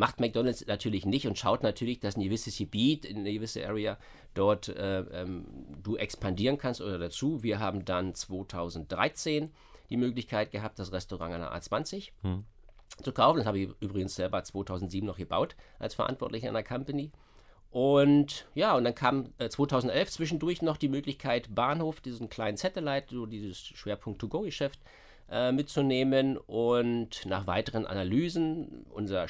[0.00, 3.98] macht McDonald's natürlich nicht und schaut natürlich, dass ein gewisses Gebiet, in eine gewisse Area
[4.32, 5.44] dort äh, ähm,
[5.82, 7.42] du expandieren kannst oder dazu.
[7.42, 9.52] Wir haben dann 2013
[9.90, 12.44] die Möglichkeit gehabt, das Restaurant an der A20 hm.
[13.02, 13.38] zu kaufen.
[13.38, 17.12] Das habe ich übrigens selber 2007 noch gebaut als Verantwortlicher einer Company.
[17.70, 23.14] Und ja, und dann kam äh, 2011 zwischendurch noch die Möglichkeit, Bahnhof, diesen kleinen Satellite,
[23.14, 24.80] so dieses Schwerpunkt-to-go-Geschäft
[25.30, 26.38] äh, mitzunehmen.
[26.38, 29.28] Und nach weiteren Analysen, unser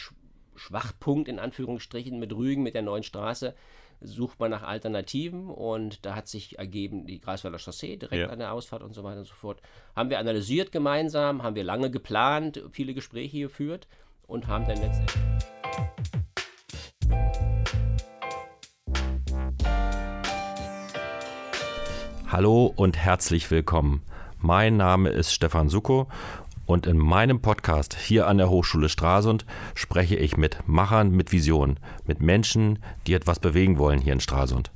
[0.54, 3.54] Schwachpunkt in Anführungsstrichen mit Rügen, mit der neuen Straße,
[4.00, 8.28] sucht man nach Alternativen und da hat sich ergeben die Greifswalder Chaussee direkt ja.
[8.30, 9.60] an der Ausfahrt und so weiter und so fort.
[9.94, 13.88] Haben wir analysiert gemeinsam, haben wir lange geplant, viele Gespräche geführt
[14.26, 15.20] und haben dann letztendlich.
[22.26, 24.02] Hallo und herzlich willkommen.
[24.38, 26.08] Mein Name ist Stefan Suko
[26.70, 31.80] und in meinem Podcast hier an der Hochschule Stralsund spreche ich mit Machern mit Vision,
[32.04, 34.70] mit Menschen, die etwas bewegen wollen hier in Stralsund.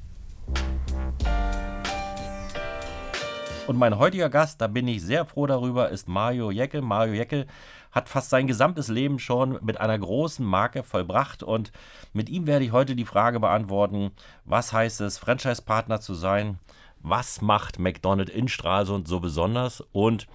[3.68, 6.82] Und mein heutiger Gast, da bin ich sehr froh darüber, ist Mario Jeckel.
[6.82, 7.46] Mario Jeckel
[7.92, 11.70] hat fast sein gesamtes Leben schon mit einer großen Marke vollbracht und
[12.12, 14.10] mit ihm werde ich heute die Frage beantworten,
[14.44, 16.58] was heißt es, Franchise-Partner zu sein?
[17.06, 20.26] Was macht McDonald's in Stralsund so besonders und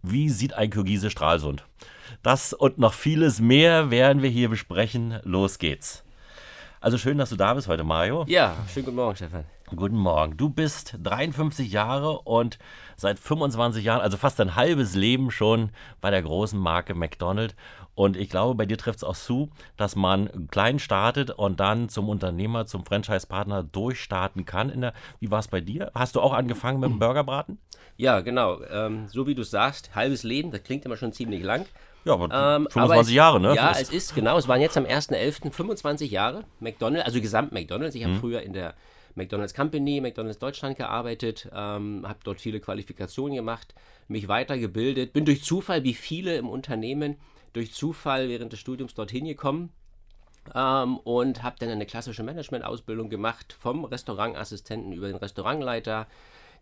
[0.00, 1.66] wie sieht ein Kirgise Stralsund?
[2.22, 5.20] Das und noch vieles mehr werden wir hier besprechen.
[5.24, 6.02] Los geht's.
[6.80, 8.24] Also schön, dass du da bist heute, Mario.
[8.26, 9.44] Ja, schönen guten Morgen, Stefan.
[9.76, 10.38] Guten Morgen.
[10.38, 12.58] Du bist 53 Jahre und
[12.96, 17.54] seit 25 Jahren, also fast ein halbes Leben schon bei der großen Marke McDonald's.
[17.94, 21.88] Und ich glaube, bei dir trifft es auch zu, dass man klein startet und dann
[21.88, 24.80] zum Unternehmer, zum Franchise-Partner durchstarten kann.
[24.80, 25.92] Der, wie war es bei dir?
[25.94, 27.58] Hast du auch angefangen mit dem Burgerbraten?
[27.96, 28.60] Ja, genau.
[28.64, 31.66] Ähm, so wie du sagst, halbes Leben, das klingt immer schon ziemlich lang.
[32.04, 33.54] Ja, aber ähm, 25 aber es, Jahre, ne?
[33.54, 34.36] Ja, es ist, genau.
[34.36, 35.52] Es waren jetzt am 1.11.
[35.52, 37.94] 25 Jahre McDonald's, also gesamt McDonald's.
[37.94, 38.20] Ich habe mhm.
[38.20, 38.74] früher in der
[39.14, 43.74] McDonald's Company, McDonald's Deutschland gearbeitet, ähm, habe dort viele Qualifikationen gemacht,
[44.08, 47.16] mich weitergebildet, bin durch Zufall, wie viele im Unternehmen,
[47.54, 49.72] durch Zufall während des Studiums dorthin gekommen
[50.54, 56.06] ähm, und habe dann eine klassische Management-Ausbildung gemacht, vom Restaurantassistenten über den Restaurantleiter,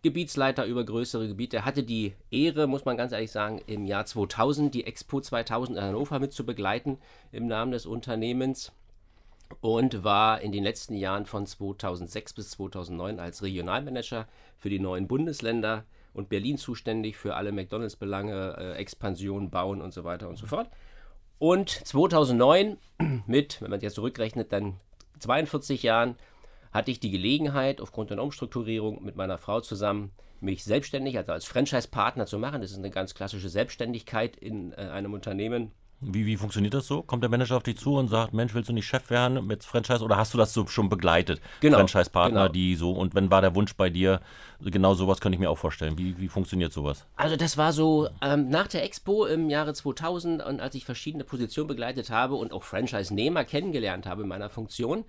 [0.03, 1.65] Gebietsleiter über größere Gebiete.
[1.65, 5.83] Hatte die Ehre, muss man ganz ehrlich sagen, im Jahr 2000 die Expo 2000 in
[5.83, 6.97] Hannover mit zu begleiten
[7.31, 8.71] im Namen des Unternehmens
[9.61, 14.27] und war in den letzten Jahren von 2006 bis 2009 als Regionalmanager
[14.57, 20.03] für die neuen Bundesländer und Berlin zuständig für alle McDonalds-Belange, äh, Expansion, Bauen und so
[20.03, 20.69] weiter und so fort.
[21.39, 22.77] Und 2009
[23.27, 24.77] mit, wenn man jetzt zurückrechnet, dann
[25.19, 26.15] 42 Jahren
[26.71, 31.45] hatte ich die Gelegenheit, aufgrund einer Umstrukturierung mit meiner Frau zusammen, mich selbstständig, also als
[31.45, 32.61] Franchise-Partner zu machen.
[32.61, 35.71] Das ist eine ganz klassische Selbstständigkeit in äh, einem Unternehmen
[36.05, 37.01] wie, wie funktioniert das so?
[37.01, 39.63] Kommt der Manager auf dich zu und sagt, Mensch, willst du nicht Chef werden mit
[39.63, 41.41] Franchise oder hast du das so schon begleitet?
[41.61, 41.77] Genau.
[41.77, 42.51] Franchise-Partner, genau.
[42.51, 44.21] die so, und wenn war der Wunsch bei dir,
[44.61, 45.97] genau sowas könnte ich mir auch vorstellen.
[45.97, 47.05] Wie, wie funktioniert sowas?
[47.15, 51.23] Also das war so ähm, nach der Expo im Jahre 2000 und als ich verschiedene
[51.23, 55.05] Positionen begleitet habe und auch Franchise-Nehmer kennengelernt habe in meiner Funktion,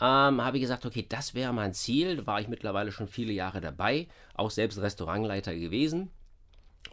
[0.00, 2.16] ähm, habe ich gesagt, okay, das wäre mein Ziel.
[2.16, 6.10] Da war ich mittlerweile schon viele Jahre dabei, auch selbst Restaurantleiter gewesen.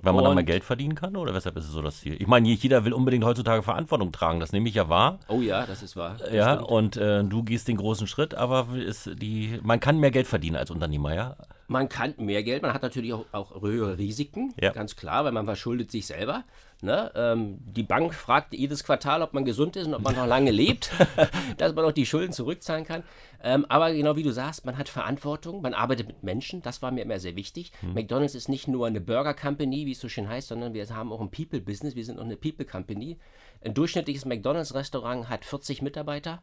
[0.01, 2.15] Weil man dann mal Geld verdienen kann oder weshalb ist es so das Ziel?
[2.19, 5.19] Ich meine, jeder will unbedingt heutzutage Verantwortung tragen, das nehme ich ja wahr.
[5.27, 6.15] Oh ja, das ist wahr.
[6.19, 6.69] Das ja, stimmt.
[6.69, 10.55] und äh, du gehst den großen Schritt, aber ist die, man kann mehr Geld verdienen
[10.55, 11.35] als Unternehmer, ja?
[11.69, 14.71] Man kann mehr Geld, man hat natürlich auch, auch höhere Risiken, ja.
[14.71, 16.43] ganz klar, weil man verschuldet sich selber.
[16.81, 17.11] Ne?
[17.13, 20.49] Ähm, die Bank fragt jedes Quartal, ob man gesund ist und ob man noch lange
[20.49, 20.89] lebt,
[21.57, 23.03] dass man auch die Schulden zurückzahlen kann.
[23.43, 26.89] Ähm, aber genau wie du sagst, man hat Verantwortung, man arbeitet mit Menschen, das war
[26.89, 27.71] mir immer sehr wichtig.
[27.83, 27.93] Mhm.
[27.93, 31.11] McDonald's ist nicht nur eine Burger Company, wie es so schön heißt, sondern wir haben
[31.11, 33.19] auch ein People-Business, wir sind auch eine People Company.
[33.63, 36.41] Ein durchschnittliches McDonald's-Restaurant hat 40 Mitarbeiter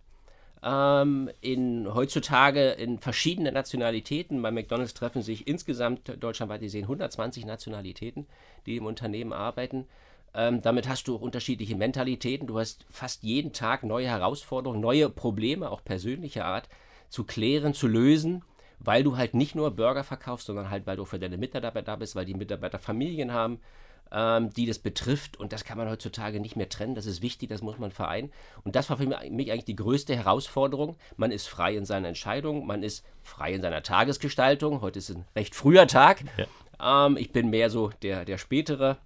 [0.62, 4.40] ähm, in, heutzutage in verschiedenen Nationalitäten.
[4.42, 8.26] Bei McDonalds treffen sich insgesamt deutschlandweit gesehen 120 Nationalitäten,
[8.66, 9.86] die im Unternehmen arbeiten.
[10.34, 12.46] Ähm, damit hast du auch unterschiedliche Mentalitäten.
[12.46, 16.68] Du hast fast jeden Tag neue Herausforderungen, neue Probleme, auch persönlicher Art,
[17.08, 18.42] zu klären, zu lösen,
[18.78, 21.96] weil du halt nicht nur Burger verkaufst, sondern halt, weil du für deine Mitarbeiter da
[21.96, 23.60] bist, weil die Mitarbeiter Familien haben,
[24.12, 25.36] ähm, die das betrifft.
[25.36, 26.94] Und das kann man heutzutage nicht mehr trennen.
[26.94, 28.32] Das ist wichtig, das muss man vereinen.
[28.64, 30.96] Und das war für mich eigentlich die größte Herausforderung.
[31.16, 34.80] Man ist frei in seiner Entscheidung, man ist frei in seiner Tagesgestaltung.
[34.80, 36.24] Heute ist ein recht früher Tag.
[36.36, 37.06] Ja.
[37.06, 38.98] Ähm, ich bin mehr so der, der spätere.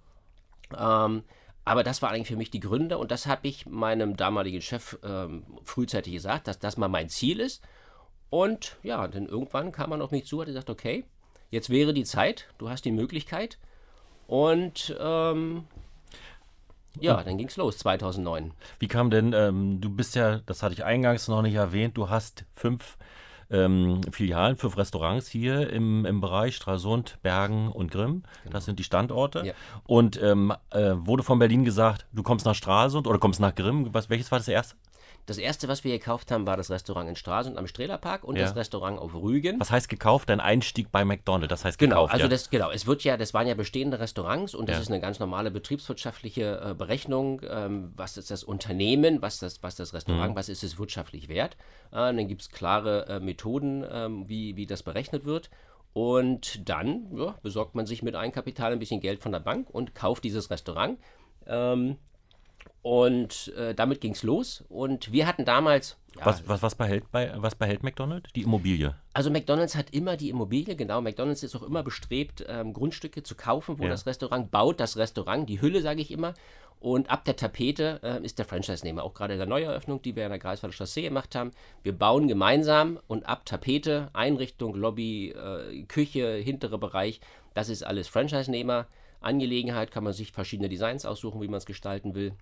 [0.77, 1.23] Ähm,
[1.63, 4.97] aber das war eigentlich für mich die Gründe und das habe ich meinem damaligen Chef
[5.03, 7.61] ähm, frühzeitig gesagt, dass das mal mein Ziel ist.
[8.29, 11.03] Und ja, dann irgendwann kam man auf mich zu und hat gesagt, okay,
[11.49, 13.59] jetzt wäre die Zeit, du hast die Möglichkeit,
[14.31, 15.65] und ähm,
[17.01, 18.53] Ja, dann ging es los, 2009.
[18.79, 22.09] Wie kam denn, ähm, du bist ja, das hatte ich eingangs noch nicht erwähnt, du
[22.09, 22.97] hast fünf
[23.49, 28.23] ähm, Filialen, fünf Restaurants hier im, im Bereich Stralsund, Bergen und Grimm.
[28.43, 28.53] Genau.
[28.53, 29.45] Das sind die Standorte.
[29.45, 29.53] Ja.
[29.83, 33.93] Und ähm, äh, wurde von Berlin gesagt, du kommst nach Stralsund oder kommst nach Grimm.
[33.93, 34.77] Was, welches war das erste?
[35.25, 38.43] Das erste, was wir gekauft haben, war das Restaurant in Stralsund am Strehlerpark und ja.
[38.43, 39.59] das Restaurant auf Rügen.
[39.59, 40.29] Was heißt gekauft?
[40.29, 42.13] Dein Einstieg bei McDonald's, das heißt genau, gekauft.
[42.13, 42.29] Also ja.
[42.29, 44.81] das, genau, es wird ja, das waren ja bestehende Restaurants und das ja.
[44.81, 47.41] ist eine ganz normale betriebswirtschaftliche äh, Berechnung.
[47.49, 50.35] Ähm, was ist das Unternehmen, was das, was das Restaurant, mhm.
[50.35, 51.55] was ist es wirtschaftlich wert?
[51.91, 55.49] Äh, dann gibt es klare äh, Methoden, ähm, wie, wie das berechnet wird.
[55.93, 59.93] Und dann ja, besorgt man sich mit Eigenkapital ein bisschen Geld von der Bank und
[59.93, 60.97] kauft dieses Restaurant.
[61.47, 61.97] Ähm,
[62.81, 64.63] und äh, damit ging es los.
[64.69, 65.97] Und wir hatten damals.
[66.17, 68.31] Ja, was, was, was, behält bei, was behält McDonald's?
[68.33, 68.95] Die Immobilie.
[69.13, 71.01] Also McDonald's hat immer die Immobilie, genau.
[71.01, 73.89] McDonald's ist auch immer bestrebt, ähm, Grundstücke zu kaufen, wo ja.
[73.89, 76.33] das Restaurant baut, das Restaurant, die Hülle, sage ich immer.
[76.81, 79.03] Und ab der Tapete äh, ist der Franchise-Nehmer.
[79.03, 81.51] Auch gerade in der Neueröffnung, die wir in der Greifswalder Chaussee gemacht haben.
[81.83, 87.21] Wir bauen gemeinsam und ab Tapete, Einrichtung, Lobby, äh, Küche, hintere Bereich,
[87.53, 88.87] das ist alles Franchise-Nehmer.
[89.19, 92.33] Angelegenheit kann man sich verschiedene Designs aussuchen, wie man es gestalten will.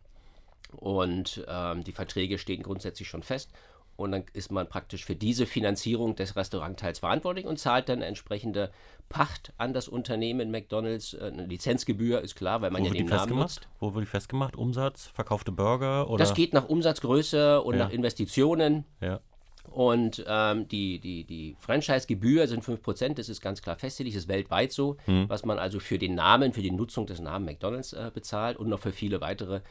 [0.75, 3.51] Und ähm, die Verträge stehen grundsätzlich schon fest.
[3.95, 8.71] Und dann ist man praktisch für diese Finanzierung des Restaurantteils verantwortlich und zahlt dann entsprechende
[9.09, 11.15] Pacht an das Unternehmen McDonalds.
[11.15, 13.67] Äh, eine Lizenzgebühr ist klar, weil man Wo ja den Namen nutzt.
[13.79, 14.55] Wo wird die festgemacht?
[14.55, 16.09] Umsatz, verkaufte Burger?
[16.09, 16.23] Oder?
[16.23, 17.85] Das geht nach Umsatzgröße und ja.
[17.85, 18.85] nach Investitionen.
[19.01, 19.19] Ja.
[19.69, 24.29] Und ähm, die, die, die Franchise-Gebühr sind 5%, das ist ganz klar festgelegt, das ist
[24.29, 25.29] weltweit so, hm.
[25.29, 28.67] was man also für den Namen, für die Nutzung des Namens McDonalds äh, bezahlt und
[28.67, 29.61] noch für viele weitere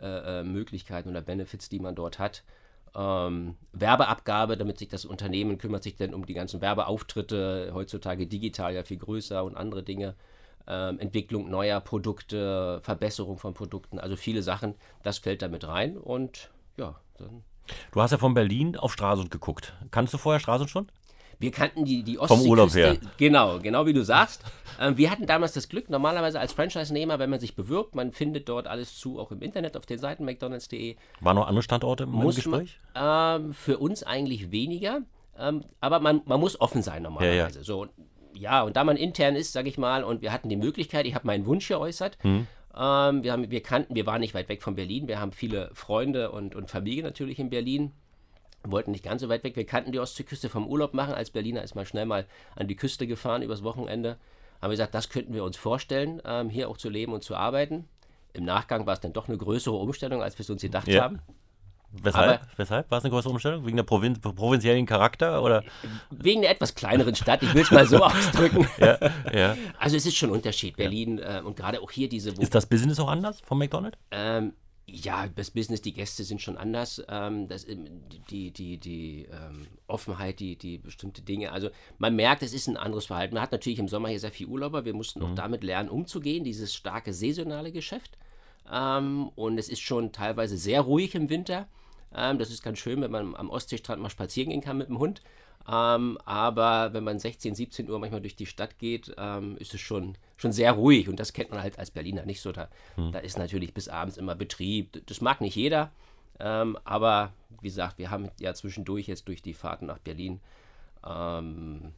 [0.00, 2.44] äh, äh, Möglichkeiten oder Benefits, die man dort hat.
[2.94, 8.74] Ähm, Werbeabgabe, damit sich das Unternehmen kümmert sich dann um die ganzen Werbeauftritte, heutzutage digital
[8.74, 10.14] ja viel größer und andere Dinge.
[10.66, 16.50] Ähm, Entwicklung neuer Produkte, Verbesserung von Produkten, also viele Sachen, das fällt damit rein und
[16.76, 17.42] ja, dann.
[17.92, 19.74] Du hast ja von Berlin auf Stralsund geguckt.
[19.90, 20.86] Kannst du vorher Stralsund schon?
[21.38, 22.36] Wir kannten die, die Ostsee.
[22.36, 22.96] Vom Urlaub her.
[23.16, 24.42] Genau, genau wie du sagst.
[24.80, 28.48] Ähm, wir hatten damals das Glück, normalerweise als Franchise-Nehmer, wenn man sich bewirbt, man findet
[28.48, 30.96] dort alles zu, auch im Internet auf den Seiten McDonalds.de.
[31.20, 32.78] Waren noch andere Standorte im muss Gespräch?
[32.94, 35.02] Man, ähm, für uns eigentlich weniger.
[35.38, 37.36] Ähm, aber man, man muss offen sein normalerweise.
[37.36, 37.64] Ja, ja.
[37.64, 37.86] So,
[38.34, 41.14] ja, und da man intern ist, sage ich mal, und wir hatten die Möglichkeit, ich
[41.14, 42.18] habe meinen Wunsch geäußert.
[42.22, 42.46] Hm.
[42.78, 45.08] Ähm, wir, haben, wir kannten, wir waren nicht weit weg von Berlin.
[45.08, 47.92] Wir haben viele Freunde und, und Familie natürlich in Berlin
[48.64, 49.56] wollten nicht ganz so weit weg.
[49.56, 51.14] Wir kannten die Ostseeküste vom Urlaub machen.
[51.14, 52.26] Als Berliner ist man schnell mal
[52.56, 54.18] an die Küste gefahren übers Wochenende.
[54.60, 57.36] Haben wir gesagt, das könnten wir uns vorstellen, ähm, hier auch zu leben und zu
[57.36, 57.88] arbeiten.
[58.32, 61.04] Im Nachgang war es dann doch eine größere Umstellung, als wir es uns gedacht ja.
[61.04, 61.20] haben.
[61.90, 62.40] Weshalb?
[62.40, 62.90] Aber, Weshalb?
[62.90, 63.64] War es eine größere Umstellung?
[63.66, 65.42] Wegen der Provin provinziellen Charakter?
[65.42, 65.64] Oder?
[66.10, 68.68] Wegen der etwas kleineren Stadt, ich will es mal so ausdrücken.
[68.78, 68.98] ja,
[69.32, 69.56] ja.
[69.78, 70.76] Also es ist schon ein Unterschied.
[70.76, 72.30] Berlin äh, und gerade auch hier diese...
[72.30, 73.98] ist das Business auch anders vom McDonald's?
[74.10, 74.52] Ähm,
[74.90, 77.02] ja, das Business, die Gäste sind schon anders.
[77.08, 81.52] Ähm, das, die die, die ähm, Offenheit, die, die bestimmte Dinge.
[81.52, 81.68] Also
[81.98, 83.34] man merkt, es ist ein anderes Verhalten.
[83.34, 84.84] Man hat natürlich im Sommer hier sehr viel Urlauber.
[84.84, 85.26] Wir mussten mhm.
[85.26, 88.16] auch damit lernen, umzugehen, dieses starke saisonale Geschäft.
[88.70, 91.66] Ähm, und es ist schon teilweise sehr ruhig im Winter.
[92.14, 94.98] Ähm, das ist ganz schön, wenn man am Ostseestrand mal spazieren gehen kann mit dem
[94.98, 95.22] Hund.
[95.70, 99.80] Ähm, aber wenn man 16, 17 Uhr manchmal durch die Stadt geht, ähm, ist es
[99.80, 101.08] schon, schon sehr ruhig.
[101.08, 102.52] Und das kennt man halt als Berliner nicht so.
[102.52, 103.12] Da, hm.
[103.12, 105.06] da ist natürlich bis abends immer Betrieb.
[105.06, 105.90] Das mag nicht jeder.
[106.40, 110.40] Ähm, aber wie gesagt, wir haben ja zwischendurch jetzt durch die Fahrten nach Berlin,
[111.06, 111.92] ähm,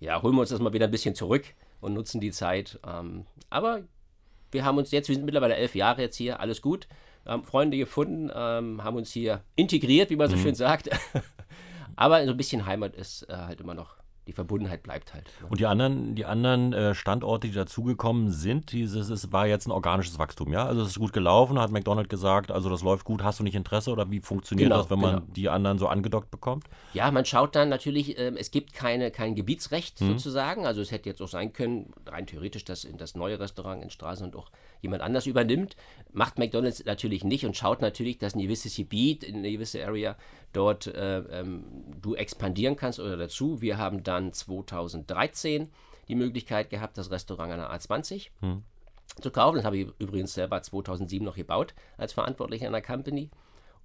[0.00, 1.44] ja, holen wir uns das mal wieder ein bisschen zurück
[1.80, 2.80] und nutzen die Zeit.
[2.86, 3.82] Ähm, aber
[4.50, 6.88] wir haben uns jetzt, wir sind mittlerweile elf Jahre jetzt hier, alles gut.
[7.24, 10.40] Haben Freunde gefunden, ähm, haben uns hier integriert, wie man so mhm.
[10.40, 10.90] schön sagt.
[11.96, 15.24] Aber so ein bisschen Heimat ist äh, halt immer noch die Verbundenheit bleibt halt.
[15.40, 15.48] Ne?
[15.50, 19.72] Und die anderen, die anderen äh, Standorte, die dazugekommen sind, dieses es war jetzt ein
[19.72, 20.64] organisches Wachstum, ja?
[20.64, 23.56] Also es ist gut gelaufen, hat McDonald's gesagt, also das läuft gut, hast du nicht
[23.56, 25.32] Interesse oder wie funktioniert genau, das, wenn man genau.
[25.34, 26.66] die anderen so angedockt bekommt?
[26.94, 30.08] Ja, man schaut dann natürlich, äh, es gibt keine, kein Gebietsrecht mhm.
[30.08, 33.82] sozusagen, also es hätte jetzt auch sein können, rein theoretisch, dass in das neue Restaurant
[33.82, 34.50] in Straßen und auch
[34.82, 35.76] jemand anders übernimmt.
[36.12, 40.16] Macht McDonald's natürlich nicht und schaut natürlich, dass ein gewisses Gebiet, in eine gewisse Area
[40.52, 41.64] dort äh, ähm,
[42.00, 43.60] du expandieren kannst oder dazu.
[43.60, 45.68] Wir haben dann 2013
[46.08, 48.62] die Möglichkeit gehabt, das Restaurant an der A20 hm.
[49.20, 49.56] zu kaufen.
[49.56, 53.30] Das habe ich übrigens selber 2007 noch gebaut als Verantwortlicher einer Company.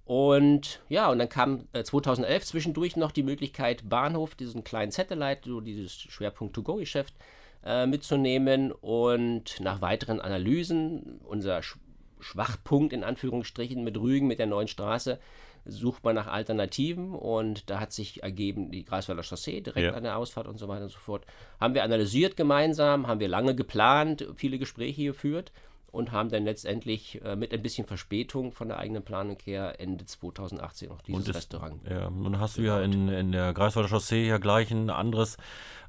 [0.04, 5.42] Und ja, und dann kam äh, 2011 zwischendurch noch die Möglichkeit, Bahnhof, diesen kleinen Satellite,
[5.44, 7.14] so dieses Schwerpunkt-to-go-Geschäft,
[7.62, 11.76] äh, mitzunehmen und nach weiteren Analysen, unser Sch
[12.20, 15.20] Schwachpunkt in Anführungsstrichen mit Rügen, mit der neuen Straße,
[15.68, 19.94] sucht man nach Alternativen und da hat sich ergeben die Greifswalder Chaussee direkt ja.
[19.94, 21.24] an der Ausfahrt und so weiter und so fort.
[21.60, 25.52] Haben wir analysiert gemeinsam, haben wir lange geplant, viele Gespräche geführt
[25.90, 30.04] und haben dann letztendlich äh, mit ein bisschen Verspätung von der eigenen Planung her Ende
[30.04, 31.80] 2018 auch dieses das, Restaurant.
[31.88, 35.36] Ja, nun hast du ja in, in der Greifswalder Chaussee ja gleich ein anderes,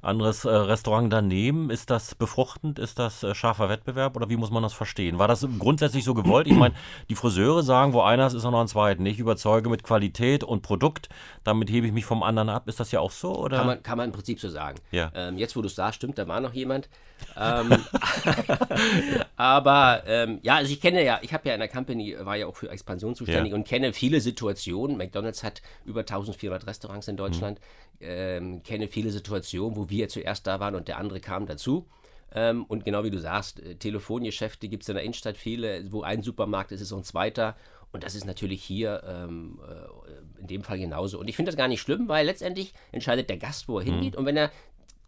[0.02, 1.70] anderes äh, Restaurant daneben.
[1.70, 2.78] Ist das befruchtend?
[2.78, 5.18] Ist das äh, scharfer Wettbewerb oder wie muss man das verstehen?
[5.18, 6.46] War das grundsätzlich so gewollt?
[6.46, 6.74] Ich meine,
[7.08, 9.02] die Friseure sagen, wo einer ist, ist auch noch ein zweiter.
[9.04, 11.08] Ich überzeuge mit Qualität und Produkt,
[11.44, 12.68] damit hebe ich mich vom anderen ab.
[12.68, 13.36] Ist das ja auch so?
[13.36, 13.58] Oder?
[13.58, 14.78] Kann, man, kann man im Prinzip so sagen.
[14.90, 15.10] Ja.
[15.14, 16.88] Ähm, jetzt, wo du es sagst, stimmt, da war noch jemand.
[17.36, 17.70] Ähm,
[19.36, 22.46] aber ähm, ja, also ich kenne ja, ich habe ja in der Company, war ja
[22.46, 23.56] auch für Expansion zuständig Ja.
[23.56, 24.96] und kenne viele Situationen.
[24.96, 27.60] McDonalds hat über 1400 Restaurants in Deutschland,
[28.00, 31.86] ähm, kenne viele Situationen, wo wir zuerst da waren und der andere kam dazu.
[32.32, 36.02] Ähm, und genau wie du sagst, äh, Telefongeschäfte gibt es in der Innenstadt viele, wo
[36.02, 37.56] ein Supermarkt ist, ist auch ein zweiter.
[37.92, 41.18] Und das ist natürlich hier ähm, äh, in dem Fall genauso.
[41.18, 44.14] Und ich finde das gar nicht schlimm, weil letztendlich entscheidet der Gast, wo er hingeht.
[44.14, 44.52] Und wenn er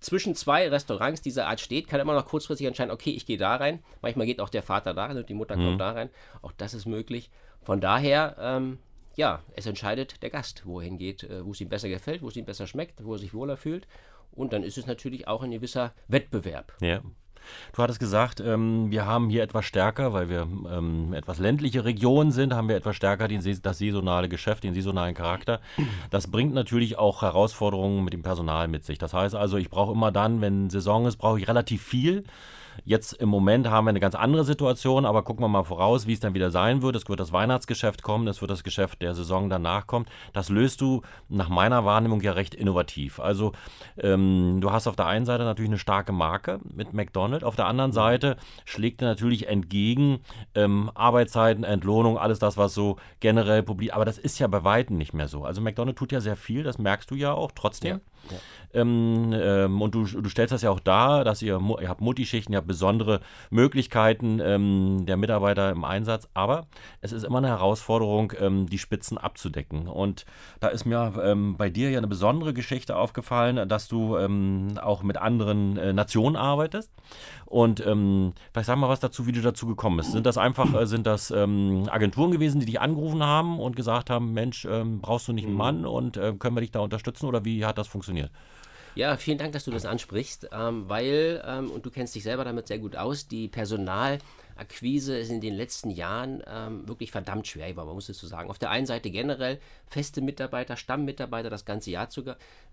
[0.00, 3.38] zwischen zwei Restaurants dieser Art steht, kann er immer noch kurzfristig entscheiden, okay, ich gehe
[3.38, 3.84] da rein.
[4.00, 6.10] Manchmal geht auch der Vater da rein und die Mutter kommt da rein.
[6.42, 7.30] Auch das ist möglich.
[7.62, 8.78] Von daher, ähm,
[9.14, 12.28] ja, es entscheidet der Gast, wo er hingeht, äh, wo es ihm besser gefällt, wo
[12.28, 13.86] es ihm besser schmeckt, wo er sich wohler fühlt.
[14.32, 16.72] Und dann ist es natürlich auch ein gewisser Wettbewerb.
[16.80, 17.00] Ja.
[17.74, 22.30] Du hattest gesagt, ähm, wir haben hier etwas stärker, weil wir ähm, etwas ländliche Region
[22.30, 25.60] sind, haben wir etwas stärker den, das saisonale Geschäft, den saisonalen Charakter.
[26.10, 28.98] Das bringt natürlich auch Herausforderungen mit dem Personal mit sich.
[28.98, 32.24] Das heißt also, ich brauche immer dann, wenn Saison ist, brauche ich relativ viel.
[32.84, 36.12] Jetzt im Moment haben wir eine ganz andere Situation, aber gucken wir mal voraus, wie
[36.12, 36.96] es dann wieder sein wird.
[36.96, 40.06] Es wird das Weihnachtsgeschäft kommen, es wird das Geschäft der Saison danach kommen.
[40.32, 43.20] Das löst du nach meiner Wahrnehmung ja recht innovativ.
[43.20, 43.52] Also
[43.98, 47.66] ähm, du hast auf der einen Seite natürlich eine starke Marke mit McDonald's, auf der
[47.66, 50.20] anderen Seite schlägt dir natürlich entgegen
[50.54, 53.94] ähm, Arbeitszeiten, Entlohnung, alles das, was so generell publik.
[53.94, 55.44] Aber das ist ja bei Weitem nicht mehr so.
[55.44, 57.96] Also McDonald's tut ja sehr viel, das merkst du ja auch trotzdem.
[57.98, 58.11] Ja,
[58.74, 62.54] Ähm, ähm, und du, du stellst das ja auch dar, dass ihr, ihr habt Multischichten,
[62.54, 66.66] ihr habt besondere Möglichkeiten ähm, der Mitarbeiter im Einsatz, aber
[67.00, 69.88] es ist immer eine Herausforderung, ähm, die Spitzen abzudecken.
[69.88, 70.24] Und
[70.60, 75.02] da ist mir ähm, bei dir ja eine besondere Geschichte aufgefallen, dass du ähm, auch
[75.02, 76.90] mit anderen äh, Nationen arbeitest.
[77.46, 80.12] Und vielleicht sag mal was dazu, wie du dazu gekommen bist.
[80.12, 84.32] Sind das einfach, äh, sind das Agenturen gewesen, die dich angerufen haben und gesagt haben,
[84.32, 84.66] Mensch,
[85.02, 87.76] brauchst du nicht einen Mann und äh, können wir dich da unterstützen oder wie hat
[87.76, 88.11] das funktioniert?
[88.94, 92.44] Ja, vielen Dank, dass du das ansprichst, ähm, weil, ähm, und du kennst dich selber
[92.44, 97.68] damit sehr gut aus, die Personalakquise ist in den letzten Jahren ähm, wirklich verdammt schwer,
[97.68, 98.50] aber man muss es so sagen.
[98.50, 102.22] Auf der einen Seite generell feste Mitarbeiter, Stammmitarbeiter das ganze Jahr zu,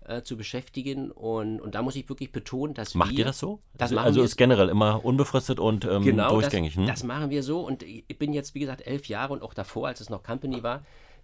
[0.06, 3.20] äh, zu beschäftigen und, und da muss ich wirklich betonen, dass Macht wir...
[3.20, 3.60] ihr das so?
[3.78, 6.74] Das also also ist generell immer unbefristet und ähm, Genau, durchgängig.
[6.74, 6.86] das, hm?
[6.86, 9.88] das machen wir so und ich bin jetzt, wie gesagt, elf Jahre und auch davor,
[9.88, 10.82] als es noch Company war,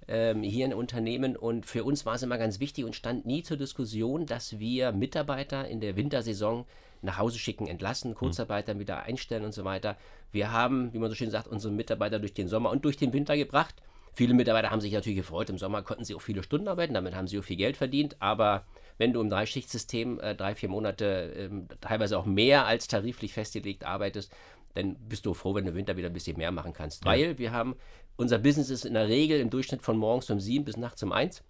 [0.09, 3.43] ähm, hier in Unternehmen und für uns war es immer ganz wichtig und stand nie
[3.43, 6.65] zur Diskussion, dass wir Mitarbeiter in der Wintersaison
[7.03, 9.97] nach Hause schicken, entlassen, Kurzarbeiter wieder einstellen und so weiter.
[10.33, 13.13] Wir haben, wie man so schön sagt, unsere Mitarbeiter durch den Sommer und durch den
[13.13, 13.75] Winter gebracht.
[14.15, 15.51] Viele Mitarbeiter haben sich natürlich gefreut.
[15.51, 18.17] Im Sommer konnten sie auch viele Stunden arbeiten, damit haben sie auch viel Geld verdient.
[18.19, 18.65] Aber
[18.97, 23.85] wenn du im Dreischichtsystem äh, drei, vier Monate, ähm, teilweise auch mehr als tariflich festgelegt
[23.85, 24.33] arbeitest,
[24.77, 27.05] dann bist du froh, wenn du im Winter wieder ein bisschen mehr machen kannst.
[27.05, 27.77] Weil wir haben,
[28.17, 31.13] unser Business ist in der Regel im Durchschnitt von morgens um sieben bis nachts um
[31.13, 31.43] eins.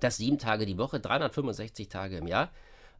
[0.00, 2.50] Das sieben Tage die Woche, 365 Tage im Jahr.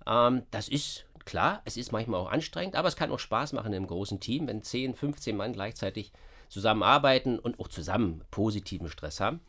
[0.06, 3.72] Ähm, das ist klar, es ist manchmal auch anstrengend, aber es kann auch Spaß machen
[3.72, 6.12] im großen Team, wenn 10, 15 Mann gleichzeitig
[6.48, 9.40] zusammenarbeiten und auch zusammen positiven Stress haben.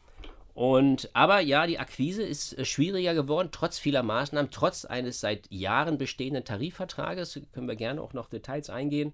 [0.56, 5.52] Und aber ja, die Akquise ist äh, schwieriger geworden, trotz vieler Maßnahmen, trotz eines seit
[5.52, 7.42] Jahren bestehenden Tarifvertrages.
[7.52, 9.14] Können wir gerne auch noch Details eingehen.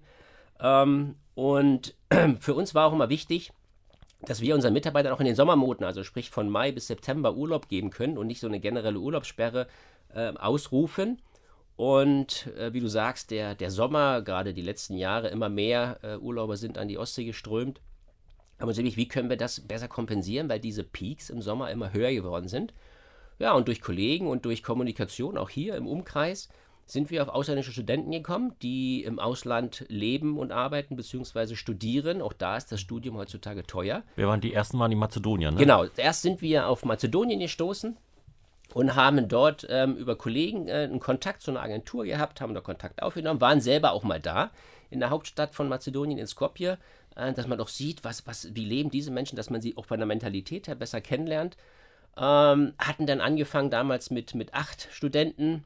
[0.62, 1.94] Ähm, und
[2.40, 3.52] für uns war auch immer wichtig,
[4.22, 7.68] dass wir unseren Mitarbeitern auch in den Sommermonaten, also sprich von Mai bis September, Urlaub
[7.68, 9.66] geben können und nicht so eine generelle Urlaubssperre
[10.14, 11.20] äh, ausrufen.
[11.74, 16.16] Und äh, wie du sagst, der, der Sommer, gerade die letzten Jahre, immer mehr äh,
[16.16, 17.80] Urlauber sind an die Ostsee geströmt.
[18.58, 22.12] Aber natürlich, wie können wir das besser kompensieren, weil diese Peaks im Sommer immer höher
[22.12, 22.72] geworden sind?
[23.40, 26.48] Ja, und durch Kollegen und durch Kommunikation, auch hier im Umkreis,
[26.92, 31.54] sind wir auf ausländische Studenten gekommen, die im Ausland leben und arbeiten bzw.
[31.54, 32.22] studieren.
[32.22, 34.02] Auch da ist das Studium heutzutage teuer.
[34.16, 35.56] Wir waren die ersten waren die Mazedonier, ne?
[35.56, 37.96] Genau, erst sind wir auf Mazedonien gestoßen
[38.74, 42.60] und haben dort ähm, über Kollegen äh, einen Kontakt zu einer Agentur gehabt, haben da
[42.60, 44.50] Kontakt aufgenommen, waren selber auch mal da
[44.90, 46.78] in der Hauptstadt von Mazedonien, in Skopje,
[47.16, 49.86] äh, dass man doch sieht, was, was, wie leben diese Menschen, dass man sie auch
[49.86, 51.56] bei der Mentalität her besser kennenlernt.
[52.16, 55.64] Ähm, hatten dann angefangen damals mit, mit acht Studenten,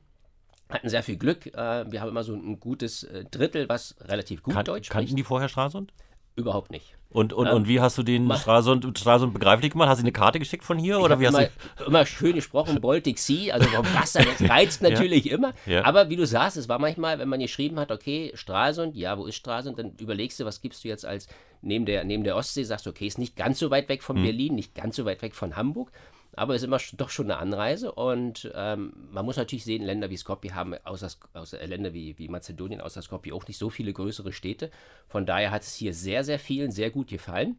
[0.68, 1.46] hatten sehr viel Glück.
[1.46, 5.08] Äh, wir haben immer so ein gutes äh, Drittel, was relativ gut Kan Deutsch kannten
[5.08, 5.18] spricht.
[5.18, 5.92] die vorher Stralsund?
[6.36, 6.96] Überhaupt nicht.
[7.08, 9.88] Und, und, ähm, und wie hast du den Stralsund, Stralsund begreiflich gemacht?
[9.88, 11.00] Hast du eine Karte geschickt von hier?
[11.00, 14.82] Oder wie hast immer, du immer schön gesprochen, Baltic Sea, also vom Wasser, das reizt
[14.82, 15.36] natürlich ja.
[15.36, 15.54] immer.
[15.64, 15.84] Ja.
[15.84, 19.24] Aber wie du sagst, es war manchmal, wenn man geschrieben hat, okay, Stralsund, ja, wo
[19.24, 21.28] ist Stralsund, dann überlegst du, was gibst du jetzt als
[21.62, 24.18] neben der, neben der Ostsee, sagst du, okay, ist nicht ganz so weit weg von
[24.18, 24.24] mhm.
[24.24, 25.92] Berlin, nicht ganz so weit weg von Hamburg.
[26.36, 30.10] Aber es ist immer doch schon eine Anreise und ähm, man muss natürlich sehen, Länder
[30.10, 33.70] wie Skopje haben, außer, außer äh, Länder wie, wie Mazedonien, außer Skopje auch nicht so
[33.70, 34.70] viele größere Städte.
[35.08, 37.58] Von daher hat es hier sehr, sehr vielen sehr gut gefallen.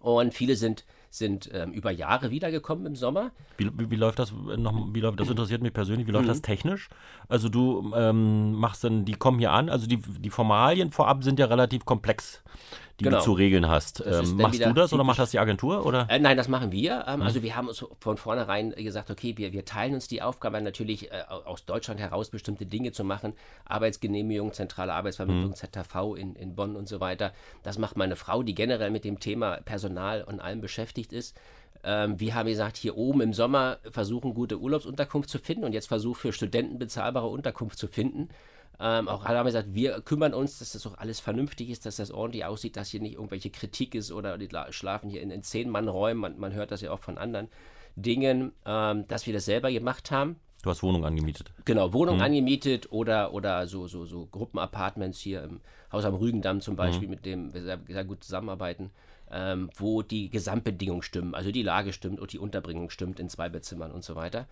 [0.00, 3.32] Und viele sind, sind ähm, über Jahre wiedergekommen im Sommer.
[3.56, 6.28] Wie, wie, wie, läuft das noch, wie läuft, das interessiert mich persönlich, wie läuft mhm.
[6.28, 6.88] das technisch?
[7.28, 11.38] Also du ähm, machst dann, die kommen hier an, also die, die Formalien vorab sind
[11.38, 12.42] ja relativ komplex
[12.98, 13.18] die genau.
[13.18, 14.02] du zu regeln hast.
[14.04, 15.86] Ähm, machst du das oder macht das die Agentur?
[15.86, 16.06] Oder?
[16.10, 17.04] Äh, nein, das machen wir.
[17.06, 17.26] Ähm, mhm.
[17.26, 21.12] Also wir haben uns von vornherein gesagt, okay, wir, wir teilen uns die Aufgabe natürlich
[21.12, 23.34] äh, aus Deutschland heraus bestimmte Dinge zu machen.
[23.66, 25.54] Arbeitsgenehmigung, zentrale Arbeitsvermittlung, mhm.
[25.54, 27.32] ZTV in, in Bonn und so weiter.
[27.62, 31.36] Das macht meine Frau, die generell mit dem Thema Personal und allem beschäftigt ist.
[31.84, 35.86] Ähm, wir haben gesagt, hier oben im Sommer versuchen, gute Urlaubsunterkunft zu finden und jetzt
[35.86, 38.28] versuchen für Studenten bezahlbare Unterkunft zu finden.
[38.80, 41.96] Ähm, auch alle haben gesagt, wir kümmern uns, dass das auch alles vernünftig ist, dass
[41.96, 45.42] das ordentlich aussieht, dass hier nicht irgendwelche Kritik ist oder die schlafen hier in, in
[45.42, 46.20] zehn Mann Räumen.
[46.20, 47.48] Man, man, hört das ja auch von anderen
[47.96, 50.36] Dingen, ähm, dass wir das selber gemacht haben.
[50.62, 51.52] Du hast Wohnung angemietet.
[51.64, 52.22] Genau, Wohnung mhm.
[52.22, 55.60] angemietet oder, oder so, so, so Gruppenapartments hier im
[55.92, 57.14] Haus am Rügendamm zum Beispiel, mhm.
[57.14, 58.90] mit dem wir sehr, gut zusammenarbeiten,
[59.30, 63.48] ähm, wo die Gesamtbedingungen stimmen, also die Lage stimmt und die Unterbringung stimmt in zwei
[63.48, 64.46] Bettzimmern und so weiter.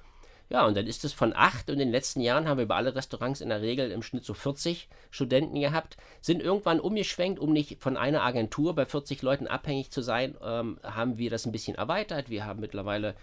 [0.48, 2.76] Ja, und dann ist es von acht und in den letzten Jahren haben wir bei
[2.76, 7.52] alle Restaurants in der Regel im Schnitt so 40 Studenten gehabt, sind irgendwann umgeschwenkt, um
[7.52, 11.52] nicht von einer Agentur bei 40 Leuten abhängig zu sein, ähm, haben wir das ein
[11.52, 12.30] bisschen erweitert.
[12.30, 13.14] Wir haben mittlerweile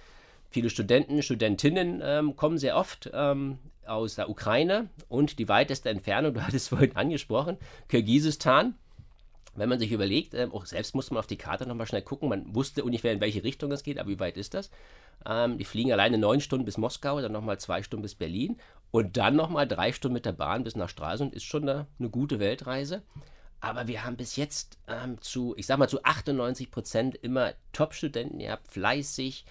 [0.49, 6.33] viele Studenten, Studentinnen ähm, kommen sehr oft ähm, aus der Ukraine und die weiteste Entfernung,
[6.33, 8.75] du hattest es vorhin angesprochen, Kirgisistan
[9.55, 12.29] wenn man sich überlegt, ähm, auch selbst musste man auf die Karte nochmal schnell gucken,
[12.29, 14.69] man wusste ungefähr, in welche Richtung es geht, aber wie weit ist das?
[15.25, 18.57] Ähm, die fliegen alleine neun Stunden bis Moskau, dann nochmal zwei Stunden bis Berlin
[18.91, 22.09] und dann nochmal drei Stunden mit der Bahn bis nach Stralsund, ist schon eine, eine
[22.09, 23.03] gute Weltreise.
[23.59, 28.39] Aber wir haben bis jetzt ähm, zu, ich sag mal, zu 98 Prozent immer Top-Studenten
[28.39, 29.45] gehabt, fleißig,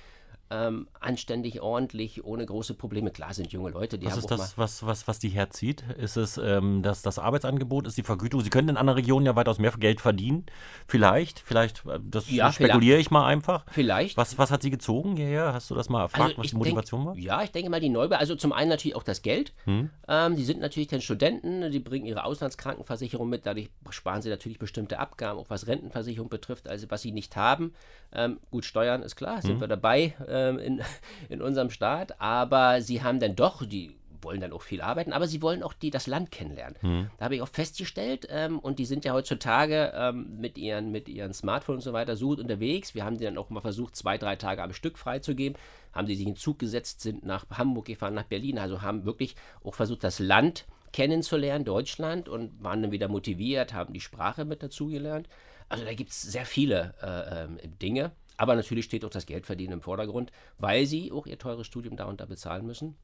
[0.52, 3.11] ähm, anständig, ordentlich, ohne große Probleme.
[3.11, 5.82] Klar sind junge Leute, die was haben ist das, was, was, was die herzieht?
[5.97, 8.43] Ist es ähm, das, das Arbeitsangebot, ist die Vergütung?
[8.43, 10.45] Sie können in anderen Regionen ja weitaus mehr Geld verdienen.
[10.86, 13.65] Vielleicht, vielleicht, äh, das ja, spekuliere ich mal einfach.
[13.71, 14.19] Vielleicht.
[14.19, 15.54] Was, was hat sie gezogen hierher?
[15.54, 17.17] Hast du das mal erfragt, also was die Motivation denk, war?
[17.17, 19.54] Ja, ich denke mal, die Neubau, also zum einen natürlich auch das Geld.
[19.65, 19.88] Hm.
[20.06, 24.58] Ähm, die sind natürlich dann Studenten, die bringen ihre Auslandskrankenversicherung mit, dadurch sparen sie natürlich
[24.58, 27.73] bestimmte Abgaben, auch was Rentenversicherung betrifft, also was sie nicht haben.
[28.15, 29.60] Ähm, gut, Steuern ist klar, sind hm.
[29.60, 30.15] wir dabei.
[30.28, 30.83] Äh, ähm, in,
[31.28, 35.26] in unserem Staat, aber sie haben dann doch, die wollen dann auch viel arbeiten, aber
[35.26, 36.76] sie wollen auch die, das Land kennenlernen.
[36.81, 37.11] Mhm.
[37.19, 41.09] Da habe ich auch festgestellt, ähm, und die sind ja heutzutage ähm, mit, ihren, mit
[41.09, 42.95] ihren Smartphones und so weiter so gut unterwegs.
[42.95, 45.59] Wir haben die dann auch mal versucht, zwei, drei Tage am Stück freizugeben.
[45.93, 49.05] Haben die sich in den Zug gesetzt, sind nach Hamburg gefahren, nach Berlin, also haben
[49.05, 54.45] wirklich auch versucht, das Land kennenzulernen, Deutschland, und waren dann wieder motiviert, haben die Sprache
[54.45, 55.28] mit dazugelernt.
[55.69, 58.13] Also da gibt es sehr viele äh, äh, Dinge.
[58.43, 62.07] Aber natürlich steht auch das Geldverdienen im Vordergrund, weil sie auch ihr teures Studium da
[62.07, 62.97] und da bezahlen müssen.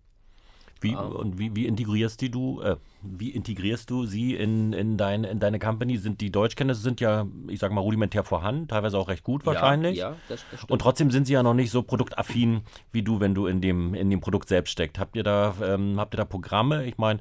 [0.80, 1.12] Wie, um, ähm.
[1.12, 5.38] und wie, wie, integrierst die du, äh, wie integrierst du sie in, in, dein, in
[5.38, 5.96] deine Company?
[5.96, 9.98] Sind die Deutschkenntnisse sind ja, ich sag mal, rudimentär vorhanden, teilweise auch recht gut wahrscheinlich.
[9.98, 10.72] Ja, ja das, das stimmt.
[10.72, 13.94] Und trotzdem sind sie ja noch nicht so produktaffin wie du, wenn du in dem,
[13.94, 14.98] in dem Produkt selbst steckst.
[14.98, 16.84] Habt ihr da, ähm, habt ihr da Programme?
[16.84, 17.20] Ich meine,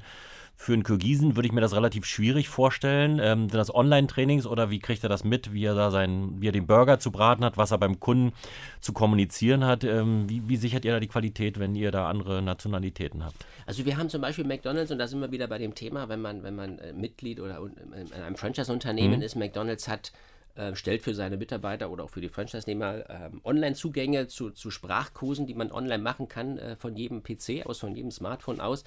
[0.60, 3.20] für einen Kirgisen würde ich mir das relativ schwierig vorstellen.
[3.22, 6.48] Ähm, sind das Online-Trainings oder wie kriegt er das mit, wie er da sein, wie
[6.48, 8.32] er den Burger zu braten hat, was er beim Kunden
[8.80, 9.84] zu kommunizieren hat?
[9.84, 13.36] Ähm, wie, wie, sichert ihr da die Qualität, wenn ihr da andere Nationalitäten habt?
[13.66, 16.20] Also wir haben zum Beispiel McDonalds und da sind wir wieder bei dem Thema, wenn
[16.20, 19.22] man, wenn man äh, Mitglied oder in einem Franchise-Unternehmen mhm.
[19.22, 20.10] ist, McDonalds hat
[20.58, 25.46] äh, stellt für seine Mitarbeiter oder auch für die Franchise-Nehmer äh, Online-Zugänge zu, zu Sprachkursen,
[25.46, 28.82] die man online machen kann, äh, von jedem PC aus, von jedem Smartphone aus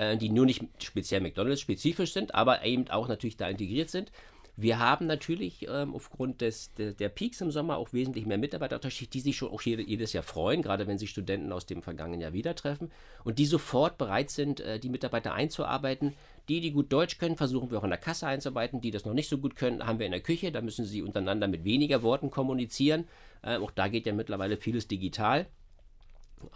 [0.00, 4.10] äh, die nur nicht speziell McDonalds-spezifisch sind, aber eben auch natürlich da integriert sind.
[4.56, 9.12] Wir haben natürlich ähm, aufgrund des, de, der Peaks im Sommer auch wesentlich mehr Mitarbeiterunterschied,
[9.12, 12.20] die sich schon auch jede, jedes Jahr freuen, gerade wenn sich Studenten aus dem vergangenen
[12.20, 12.90] Jahr wieder treffen
[13.24, 16.14] und die sofort bereit sind, äh, die Mitarbeiter einzuarbeiten.
[16.48, 18.80] Die, die gut Deutsch können, versuchen wir auch in der Kasse einzuarbeiten.
[18.80, 20.50] Die das noch nicht so gut können, haben wir in der Küche.
[20.50, 23.06] Da müssen sie untereinander mit weniger Worten kommunizieren.
[23.42, 25.46] Äh, auch da geht ja mittlerweile vieles digital.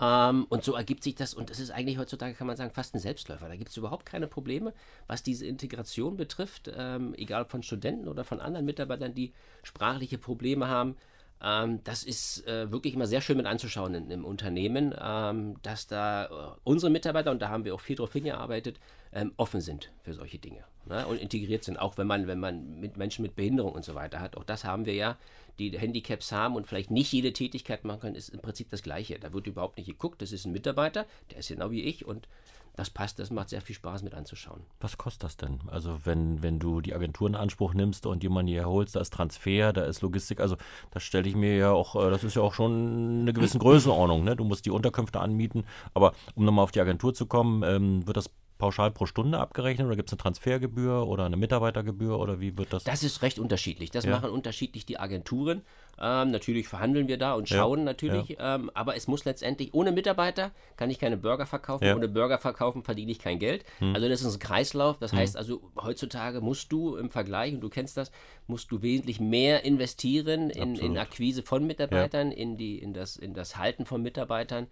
[0.01, 2.94] Ähm, und so ergibt sich das, und das ist eigentlich heutzutage, kann man sagen, fast
[2.94, 3.49] ein Selbstläufer.
[3.49, 4.73] Da gibt es überhaupt keine Probleme,
[5.07, 10.68] was diese Integration betrifft, ähm, egal von Studenten oder von anderen Mitarbeitern, die sprachliche Probleme
[10.68, 10.97] haben.
[11.42, 15.87] Ähm, das ist äh, wirklich immer sehr schön mit anzuschauen in, im Unternehmen, ähm, dass
[15.87, 16.29] da äh,
[16.64, 18.81] unsere Mitarbeiter, und da haben wir auch viel drauf hingearbeitet,
[19.12, 21.07] ähm, offen sind für solche Dinge ne?
[21.07, 24.20] und integriert sind, auch wenn man, wenn man mit Menschen mit Behinderung und so weiter
[24.20, 24.37] hat.
[24.37, 25.16] Auch das haben wir ja,
[25.59, 29.19] die Handicaps haben und vielleicht nicht jede Tätigkeit machen können, ist im Prinzip das Gleiche.
[29.19, 32.29] Da wird überhaupt nicht geguckt, das ist ein Mitarbeiter, der ist genau wie ich und
[32.77, 34.62] das passt, das macht sehr viel Spaß mit anzuschauen.
[34.81, 35.61] Was kostet das denn?
[35.69, 39.12] Also wenn, wenn du die Agentur in Anspruch nimmst und jemanden hier holst, da ist
[39.12, 40.57] Transfer, da ist Logistik, also
[40.90, 44.25] das stelle ich mir ja auch, äh, das ist ja auch schon eine gewisse Größenordnung,
[44.25, 44.35] ne?
[44.35, 45.64] Du musst die Unterkünfte anmieten,
[45.95, 48.29] aber um nochmal auf die Agentur zu kommen, ähm, wird das
[48.64, 52.72] pauschal pro Stunde abgerechnet oder gibt es eine Transfergebühr oder eine Mitarbeitergebühr oder wie wird
[52.72, 52.85] das?
[52.85, 53.90] Das ist recht unterschiedlich.
[53.90, 54.12] Das ja.
[54.12, 55.61] machen unterschiedlich die Agenturen.
[56.00, 57.85] Ähm, natürlich verhandeln wir da und schauen ja.
[57.85, 58.55] natürlich, ja.
[58.55, 62.83] Ähm, aber es muss letztendlich, ohne Mitarbeiter kann ich keine Burger verkaufen, ohne Burger verkaufen
[62.83, 63.66] verdiene ich kein Geld.
[63.81, 63.94] Hm.
[63.94, 64.98] Also das ist ein Kreislauf.
[64.98, 65.18] Das hm.
[65.18, 68.11] heißt also, heutzutage musst du im Vergleich, und du kennst das,
[68.46, 73.35] musst du wesentlich mehr investieren in, in Akquise von Mitarbeitern, in, die, in, das, in
[73.35, 74.68] das Halten von Mitarbeitern.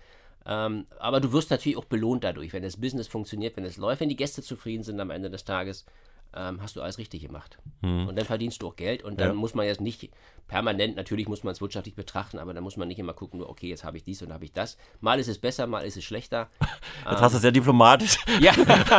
[0.47, 4.01] Ähm, aber du wirst natürlich auch belohnt dadurch, wenn das Business funktioniert, wenn es läuft,
[4.01, 5.85] wenn die Gäste zufrieden sind am Ende des Tages
[6.35, 7.59] ähm, hast du alles richtig gemacht.
[7.83, 8.09] Hm.
[8.09, 9.35] Und dann verdienst du auch Geld und dann ja.
[9.35, 10.11] muss man jetzt nicht
[10.49, 13.49] permanent, natürlich muss man es wirtschaftlich betrachten, aber dann muss man nicht immer gucken, nur
[13.49, 14.77] okay, jetzt habe ich dies und habe ich das.
[15.01, 16.49] Mal ist es besser, mal ist es schlechter.
[17.05, 18.53] Jetzt ähm, hast du sehr diplomatisch ja.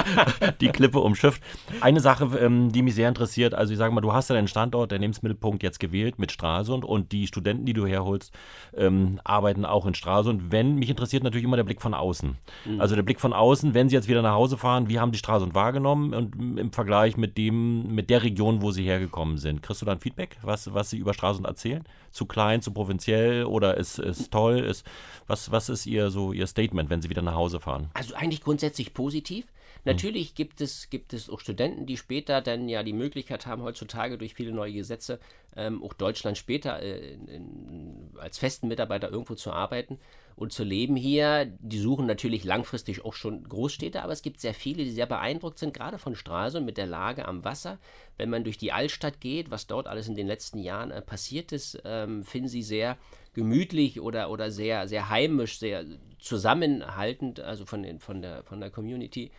[0.62, 1.42] die Klippe umschifft.
[1.82, 4.48] Eine Sache, ähm, die mich sehr interessiert, also ich sage mal, du hast ja deinen
[4.48, 8.34] Standort, der Lebensmittelpunkt jetzt gewählt mit Stralsund und die Studenten, die du herholst,
[8.76, 10.52] ähm, arbeiten auch in Stralsund.
[10.52, 12.38] Wenn, mich interessiert natürlich immer der Blick von außen.
[12.66, 12.82] Mhm.
[12.82, 15.20] Also der Blick von außen, wenn sie jetzt wieder nach Hause fahren, wie haben die
[15.20, 19.64] Stralsund wahrgenommen und im Vergleich mit mit dem, mit der Region, wo sie hergekommen sind.
[19.64, 21.84] Kriegst du dann Feedback, was, was sie über Stralsund erzählen?
[22.12, 24.60] Zu klein, zu provinziell oder ist, ist toll?
[24.60, 24.86] Ist,
[25.28, 27.90] was, was ist ihr so ihr Statement, wenn sie wieder nach Hause fahren?
[27.94, 29.48] Also eigentlich grundsätzlich positiv.
[29.86, 30.36] Natürlich hm.
[30.36, 34.34] gibt, es, gibt es auch Studenten, die später dann ja die Möglichkeit haben, heutzutage durch
[34.34, 35.20] viele neue Gesetze
[35.56, 40.00] ähm, auch Deutschland später äh, in, in, als festen Mitarbeiter irgendwo zu arbeiten
[40.36, 41.46] und zu leben hier.
[41.60, 45.60] Die suchen natürlich langfristig auch schon Großstädte, aber es gibt sehr viele, die sehr beeindruckt
[45.60, 47.80] sind, gerade von Stralsund mit der Lage am Wasser.
[48.18, 51.52] Wenn man durch die Altstadt geht, was dort alles in den letzten Jahren äh, passiert
[51.52, 52.98] ist, ähm, finden sie sehr
[53.34, 55.86] gemütlich oder, oder sehr, sehr heimisch, sehr
[56.20, 59.32] zusammenhaltend, also von, den, von, der, von der Community.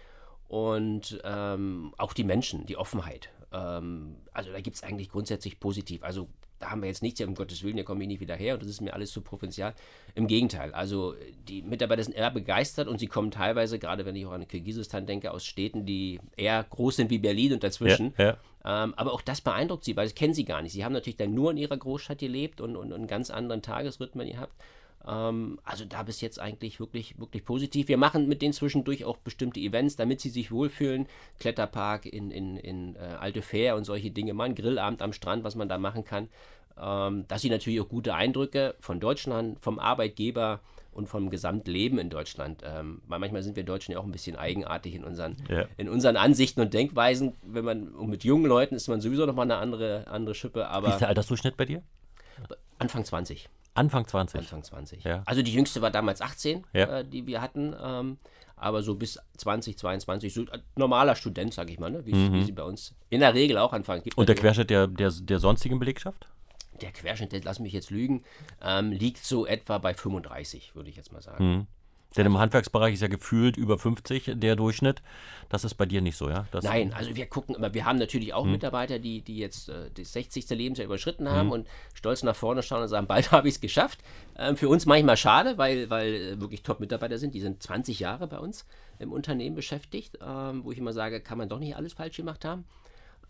[0.48, 3.30] Und ähm, auch die Menschen, die Offenheit.
[3.52, 6.02] Ähm, also da gibt es eigentlich grundsätzlich positiv.
[6.02, 6.28] Also
[6.64, 8.62] da haben wir jetzt nichts, um Gottes Willen, hier komme ich nicht wieder her und
[8.62, 9.74] das ist mir alles zu provinzial.
[10.14, 11.14] Im Gegenteil, also
[11.46, 15.04] die Mitarbeiter sind eher begeistert und sie kommen teilweise, gerade wenn ich auch an Kirgisistan
[15.04, 18.14] denke, aus Städten, die eher groß sind wie Berlin und dazwischen.
[18.16, 18.24] Ja,
[18.64, 18.84] ja.
[18.84, 20.72] Ähm, aber auch das beeindruckt sie, weil das kennen sie gar nicht.
[20.72, 23.60] Sie haben natürlich dann nur in ihrer Großstadt gelebt und, und, und einen ganz anderen
[23.60, 24.54] Tagesrhythmen gehabt.
[25.06, 27.88] Ähm, also da bis jetzt eigentlich wirklich, wirklich positiv.
[27.88, 31.06] Wir machen mit denen zwischendurch auch bestimmte Events, damit sie sich wohlfühlen.
[31.38, 35.44] Kletterpark in, in, in äh, Alte Fähr und solche Dinge, mal ein Grillabend am Strand,
[35.44, 36.28] was man da machen kann.
[36.80, 40.60] Ähm, dass sie natürlich auch gute Eindrücke von Deutschland, vom Arbeitgeber
[40.92, 42.62] und vom Gesamtleben in Deutschland.
[42.64, 45.66] Ähm, weil manchmal sind wir Deutschen ja auch ein bisschen eigenartig in unseren, ja.
[45.76, 47.34] in unseren Ansichten und Denkweisen.
[47.42, 50.68] Wenn man mit jungen Leuten ist man sowieso nochmal eine andere, andere Schippe.
[50.68, 51.82] Aber Wie ist der Altersdurchschnitt bei dir?
[52.78, 53.48] Anfang 20.
[53.74, 54.40] Anfang 20.
[54.40, 55.04] Anfang 20.
[55.04, 55.22] Ja.
[55.26, 57.00] Also die jüngste war damals 18, ja.
[57.00, 57.74] äh, die wir hatten.
[57.82, 58.18] Ähm,
[58.56, 62.06] aber so bis 20, 22, so ein normaler Student, sage ich mal, ne?
[62.06, 62.32] wie, mhm.
[62.34, 64.02] wie, sie bei uns in der Regel auch anfangen.
[64.02, 66.28] Gibt Und der Querschnitt der, der, der sonstigen Belegschaft?
[66.80, 68.24] Der Querschnitt, lass mich jetzt lügen,
[68.60, 71.44] ähm, liegt so etwa bei 35, würde ich jetzt mal sagen.
[71.44, 71.66] Mhm.
[72.16, 75.02] Denn im Handwerksbereich ist ja gefühlt über 50 der Durchschnitt.
[75.48, 76.46] Das ist bei dir nicht so, ja?
[76.52, 78.52] Das Nein, also wir gucken immer, wir haben natürlich auch hm.
[78.52, 80.48] Mitarbeiter, die, die jetzt äh, das 60.
[80.50, 81.52] Lebensjahr überschritten haben hm.
[81.52, 83.98] und stolz nach vorne schauen und sagen, bald habe ich es geschafft.
[84.38, 87.34] Ähm, für uns manchmal schade, weil, weil äh, wirklich Top-Mitarbeiter sind.
[87.34, 88.64] Die sind 20 Jahre bei uns
[88.98, 92.44] im Unternehmen beschäftigt, ähm, wo ich immer sage, kann man doch nicht alles falsch gemacht
[92.44, 92.64] haben.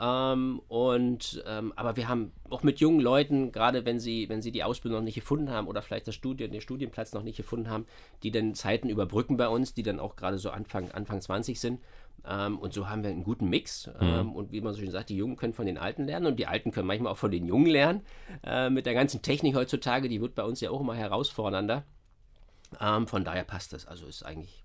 [0.00, 4.52] Ähm, und, ähm, aber wir haben auch mit jungen Leuten, gerade wenn sie, wenn sie
[4.52, 7.68] die Ausbildung noch nicht gefunden haben oder vielleicht das Studien, den Studienplatz noch nicht gefunden
[7.68, 7.86] haben,
[8.22, 11.80] die dann Zeiten überbrücken bei uns, die dann auch gerade so Anfang, Anfang 20 sind.
[12.26, 13.86] Ähm, und so haben wir einen guten Mix.
[13.86, 13.92] Mhm.
[14.00, 16.38] Ähm, und wie man so schön sagt, die Jungen können von den Alten lernen und
[16.38, 18.02] die Alten können manchmal auch von den Jungen lernen.
[18.42, 21.84] Äh, mit der ganzen Technik heutzutage, die wird bei uns ja auch immer herausfordernder.
[22.80, 23.86] Ähm, von daher passt das.
[23.86, 24.63] Also ist eigentlich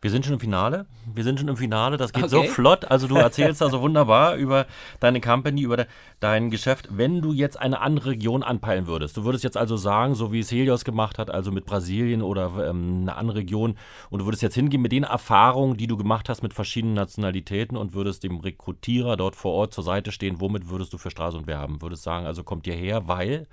[0.00, 0.86] wir sind schon im Finale.
[1.12, 1.96] Wir sind schon im Finale.
[1.96, 2.46] Das geht okay.
[2.46, 2.84] so flott.
[2.84, 4.66] Also du erzählst da so wunderbar über
[5.00, 5.86] deine Company, über de,
[6.20, 6.88] dein Geschäft.
[6.90, 10.40] Wenn du jetzt eine andere Region anpeilen würdest, du würdest jetzt also sagen, so wie
[10.40, 13.76] es Helios gemacht hat, also mit Brasilien oder ähm, eine andere Region,
[14.10, 17.76] und du würdest jetzt hingehen mit den Erfahrungen, die du gemacht hast mit verschiedenen Nationalitäten
[17.76, 21.36] und würdest dem Rekrutierer dort vor Ort zur Seite stehen, womit würdest du für Straße
[21.36, 21.82] und Werben?
[21.82, 23.46] Würdest sagen, also kommt ihr her, weil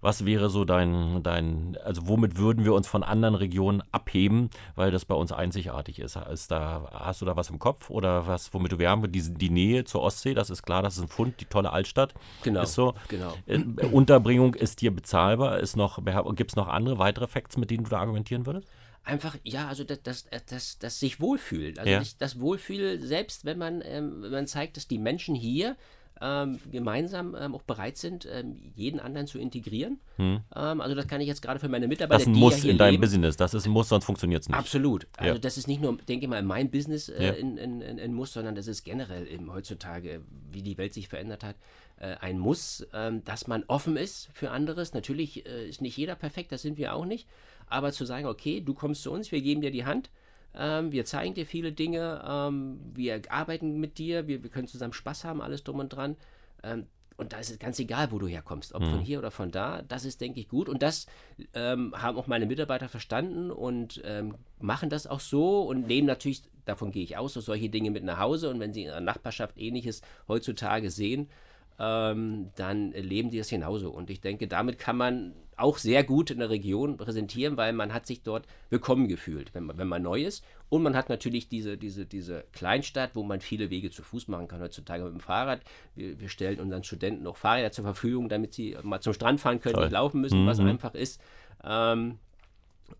[0.00, 4.90] Was wäre so dein, dein, also womit würden wir uns von anderen Regionen abheben, weil
[4.90, 6.16] das bei uns einzigartig ist?
[6.16, 9.22] ist da, hast du da was im Kopf oder was, womit du, wir haben die,
[9.22, 12.14] die Nähe zur Ostsee, das ist klar, das ist ein Fund, die tolle Altstadt.
[12.42, 12.62] Genau.
[12.62, 12.94] Ist so.
[13.08, 13.34] genau.
[13.46, 13.58] Äh,
[13.90, 18.46] Unterbringung ist dir bezahlbar, gibt es noch andere weitere Facts, mit denen du da argumentieren
[18.46, 18.68] würdest?
[19.06, 21.78] Einfach, ja, also das, das, das, das sich wohlfühlt.
[21.78, 22.00] Also Ja.
[22.00, 25.76] das, das Wohlfühl, selbst wenn man, ähm, wenn man zeigt, dass die Menschen hier
[26.20, 30.00] ähm, gemeinsam ähm, auch bereit sind, ähm, jeden anderen zu integrieren.
[30.18, 32.32] Ähm, also das kann ich jetzt gerade für meine Mitarbeiter, Hm.
[32.32, 33.36] Das ist ein Muss ja in deinem leben, Business.
[33.36, 34.56] Das ist ein Muss, sonst funktioniert es nicht.
[34.58, 35.06] Absolut.
[35.16, 35.38] Also Ja.
[35.38, 37.32] das ist nicht nur, denke ich mal, in meinem Business äh, Ja.
[37.32, 41.08] in, in, in, in Muss, sondern das ist generell eben heutzutage, wie die Welt sich
[41.08, 41.56] verändert hat,
[41.98, 44.94] äh, ein Muss, ähm, dass man offen ist für anderes.
[44.94, 47.26] Natürlich äh, ist nicht jeder perfekt, das sind wir auch nicht.
[47.68, 50.08] Aber zu sagen, okay, du kommst zu uns, wir geben dir die Hand,
[50.56, 54.92] ähm, wir zeigen dir viele Dinge, ähm, wir arbeiten mit dir, wir, wir können zusammen
[54.92, 56.16] Spaß haben, alles drum und dran.
[56.62, 59.50] Ähm, und da ist es ganz egal, wo du herkommst, ob von hier oder von
[59.50, 59.80] da.
[59.82, 60.68] Das ist, denke ich, gut.
[60.68, 61.06] Und das
[61.54, 66.42] ähm, haben auch meine Mitarbeiter verstanden und ähm, machen das auch so und nehmen natürlich,
[66.66, 68.50] davon gehe ich aus, so solche Dinge mit nach Hause.
[68.50, 71.30] Und wenn sie in ihrer Nachbarschaft ähnliches heutzutage sehen,
[71.78, 73.90] ähm, dann leben die das genauso.
[73.90, 77.94] Und ich denke, damit kann man auch sehr gut in der Region präsentieren, weil man
[77.94, 80.44] hat sich dort willkommen gefühlt, wenn man, wenn man neu ist.
[80.68, 84.48] Und man hat natürlich diese, diese, diese Kleinstadt, wo man viele Wege zu Fuß machen
[84.48, 85.62] kann heutzutage mit dem Fahrrad.
[85.94, 89.60] Wir, wir stellen unseren Studenten auch Fahrräder zur Verfügung, damit sie mal zum Strand fahren
[89.60, 89.84] können, Toll.
[89.84, 91.20] nicht laufen müssen, was einfach ist.
[91.64, 92.18] Ähm,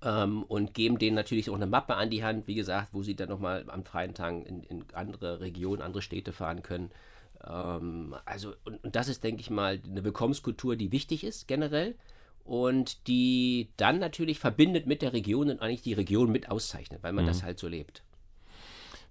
[0.03, 3.15] ähm, und geben denen natürlich auch eine Mappe an die Hand, wie gesagt, wo sie
[3.15, 6.91] dann nochmal am freien Tagen in, in andere Regionen, andere Städte fahren können.
[7.45, 11.97] Ähm, also, und, und das ist, denke ich mal, eine Willkommenskultur, die wichtig ist generell
[12.45, 17.13] und die dann natürlich verbindet mit der Region und eigentlich die Region mit auszeichnet, weil
[17.13, 18.03] man das halt so lebt.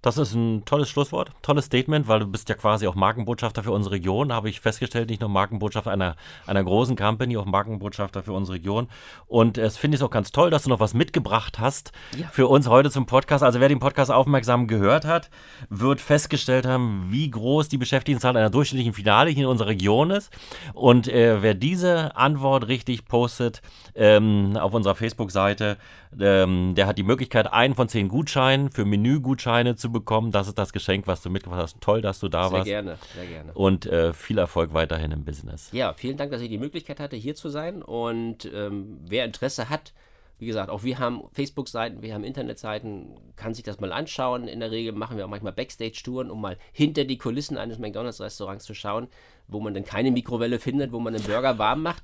[0.05, 3.71] Das ist ein tolles Schlusswort, tolles Statement, weil du bist ja quasi auch Markenbotschafter für
[3.71, 6.15] unsere Region, habe ich festgestellt, nicht nur Markenbotschafter einer,
[6.45, 8.87] einer großen Company, auch Markenbotschafter für unsere Region.
[9.25, 12.27] Und es finde ich auch ganz toll, dass du noch was mitgebracht hast Ja.
[12.27, 13.43] für uns heute zum Podcast.
[13.43, 15.31] Also wer den Podcast aufmerksam gehört hat,
[15.69, 20.31] wird festgestellt haben, wie groß die Beschäftigtenzahl einer durchschnittlichen Finale hier in unserer Region ist.
[20.75, 23.63] Und äh, wer diese Antwort richtig postet
[23.95, 25.77] ähm, auf unserer Facebook-Seite,
[26.19, 30.31] ähm, der hat die Möglichkeit, einen von zehn Gutscheinen für Menügutscheine zu bekommen.
[30.31, 31.81] Das ist das Geschenk, was du mitgebracht hast.
[31.81, 32.65] Toll, dass du da Sehr warst.
[32.65, 33.53] gerne, sehr gerne.
[33.53, 35.69] Und äh, viel Erfolg weiterhin im Business.
[35.71, 37.81] Ja, vielen Dank, dass ich die Möglichkeit hatte, hier zu sein.
[37.81, 39.93] Und ähm, wer Interesse hat,
[40.37, 44.47] wie gesagt, auch wir haben Facebook-Seiten, wir haben Internetseiten, kann sich das mal anschauen.
[44.49, 48.65] In der Regel machen wir auch manchmal Backstage-Touren, um mal hinter die Kulissen eines McDonalds-Restaurants
[48.65, 49.07] zu schauen,
[49.47, 52.03] wo man dann keine Mikrowelle findet, wo man den Burger warm macht.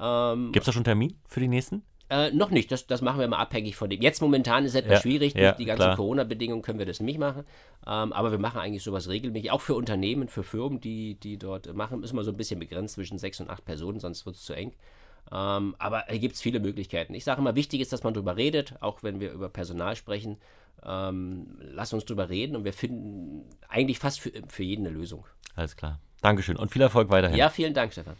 [0.00, 1.82] Ähm, Gibt es da schon einen Termin für die nächsten?
[2.10, 4.02] Äh, noch nicht, das, das machen wir mal abhängig von dem.
[4.02, 5.94] Jetzt momentan ist es etwas Ja, schwierig, durch ja, die ganzen.
[5.96, 7.44] Corona-Bedingungen können wir das nicht machen.
[7.86, 11.72] Ähm, aber wir machen eigentlich sowas regelmäßig, auch für Unternehmen, für Firmen, die, die dort
[11.74, 12.02] machen.
[12.02, 14.52] Ist mal so ein bisschen begrenzt zwischen sechs und acht Personen, sonst wird es zu
[14.52, 14.72] eng.
[15.32, 17.14] Ähm, aber hier gibt es viele Möglichkeiten.
[17.14, 20.36] Ich sage immer, wichtig ist, dass man darüber redet, auch wenn wir über Personal sprechen.
[20.84, 25.24] Ähm, lass uns drüber reden und wir finden eigentlich fast für, für jeden eine Lösung.
[25.56, 26.00] Alles klar.
[26.20, 27.38] Dankeschön und viel Erfolg weiterhin.
[27.38, 28.16] Ja, vielen Dank, Stefan.